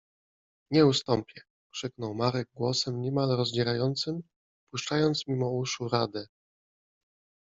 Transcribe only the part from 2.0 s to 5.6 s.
Marek głosem niemal rozdzierającym, puszczając mimo